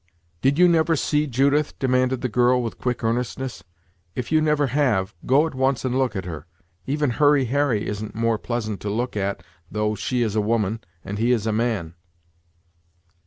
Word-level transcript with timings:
"Did 0.41 0.57
you 0.57 0.67
never 0.67 0.95
see 0.95 1.27
Judith?" 1.27 1.77
demanded 1.77 2.21
the 2.21 2.27
girl, 2.27 2.63
with 2.63 2.79
quick 2.79 3.03
earnestness; 3.03 3.63
"if 4.15 4.31
you 4.31 4.41
never 4.41 4.65
have, 4.73 5.13
go 5.27 5.45
at 5.45 5.53
once 5.53 5.85
and 5.85 5.95
look 5.95 6.15
at 6.15 6.25
her. 6.25 6.47
Even 6.87 7.11
Hurry 7.11 7.45
Harry 7.45 7.85
isn't 7.85 8.15
more 8.15 8.39
pleasant 8.39 8.79
to 8.79 8.89
look 8.89 9.15
at 9.15 9.43
though 9.69 9.93
she 9.93 10.23
is 10.23 10.35
a 10.35 10.41
woman, 10.41 10.79
and 11.05 11.19
he 11.19 11.31
is 11.31 11.45
a 11.45 11.51
man." 11.53 11.93